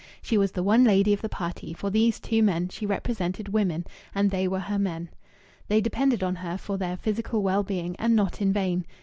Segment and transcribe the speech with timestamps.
[0.19, 3.85] She was the one lady of the party; for these two men she represented woman,
[4.15, 5.09] and they were her men.
[5.67, 8.87] They depended on her for their physical well being, and not in vain.